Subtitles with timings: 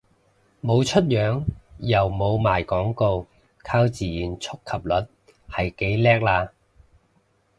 [0.63, 1.45] 冇出樣
[1.77, 3.27] 又冇賣廣告，
[3.59, 5.07] 靠自然觸及率
[5.47, 6.49] 係幾叻喇